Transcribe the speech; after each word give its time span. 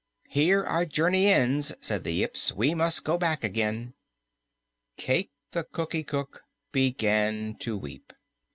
"Here 0.29 0.63
our 0.65 0.85
journey 0.87 1.27
ends," 1.27 1.71
said 1.79 2.03
the 2.03 2.11
Yips. 2.11 2.51
"We 2.51 2.73
must 2.73 3.03
go 3.03 3.19
back 3.19 3.43
again." 3.43 3.93
Cayke 4.97 5.29
the 5.51 5.63
Cookie 5.73 6.03
Cook 6.03 6.41
began 6.71 7.55
to 7.59 7.77
weep. 7.77 8.11